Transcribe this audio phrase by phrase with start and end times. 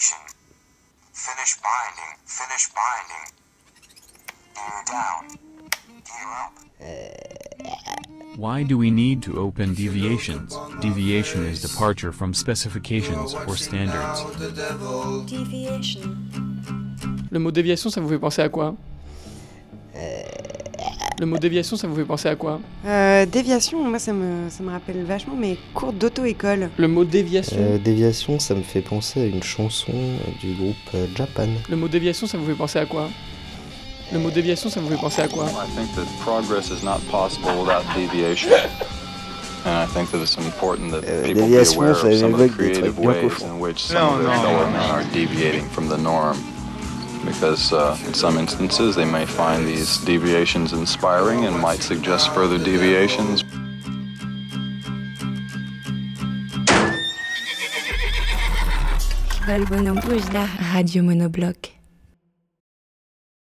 [0.00, 0.18] deviation.
[1.12, 2.16] Finish binding.
[2.24, 3.26] Finish binding.
[4.54, 5.28] Gear down.
[6.06, 6.52] Gear up.
[8.36, 10.56] Why do we need to open deviations?
[10.80, 14.24] Deviation is departure from specifications or standards.
[15.26, 16.16] Deviation.
[17.30, 18.74] Le mot déviation, ça vous fait penser à quoi
[19.94, 20.22] euh,
[21.20, 24.62] Le mot déviation, ça vous fait penser à quoi Euh, déviation, moi ça me, ça
[24.62, 26.70] me rappelle vachement mes cours d'auto-école.
[26.78, 29.92] Le mot déviation Euh, déviation, ça me fait penser à une chanson
[30.40, 31.48] du groupe euh, Japan.
[31.68, 33.10] Le mot déviation, ça vous fait penser à quoi
[34.14, 37.00] Le mot déviation, ça vous fait penser à quoi I think that progress is not
[37.10, 38.52] possible without deviation.
[39.66, 42.32] And I think that it's important that Euh, people be déviation, aware ça of some
[42.32, 43.44] of the évoque des creative trucs bien ways cochons.
[43.46, 46.34] in which some of their fellow men are deviating from the norm.
[47.24, 52.58] Because uh, in some instances they may find these deviations inspiring and might suggest further
[52.58, 53.44] deviations.
[59.46, 61.79] Radio monobloc.